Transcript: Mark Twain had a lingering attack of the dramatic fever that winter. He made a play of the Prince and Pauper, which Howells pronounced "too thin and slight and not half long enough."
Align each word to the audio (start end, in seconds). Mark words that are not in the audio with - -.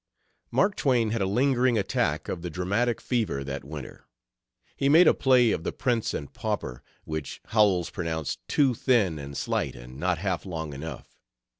Mark 0.49 0.75
Twain 0.75 1.11
had 1.11 1.21
a 1.21 1.27
lingering 1.27 1.77
attack 1.77 2.27
of 2.27 2.41
the 2.41 2.49
dramatic 2.49 2.99
fever 2.99 3.43
that 3.43 3.63
winter. 3.63 4.07
He 4.75 4.89
made 4.89 5.07
a 5.07 5.13
play 5.13 5.51
of 5.51 5.63
the 5.63 5.71
Prince 5.71 6.11
and 6.15 6.33
Pauper, 6.33 6.81
which 7.03 7.39
Howells 7.49 7.91
pronounced 7.91 8.39
"too 8.47 8.73
thin 8.73 9.19
and 9.19 9.37
slight 9.37 9.75
and 9.75 9.99
not 9.99 10.17
half 10.17 10.43
long 10.43 10.73
enough." 10.73 11.19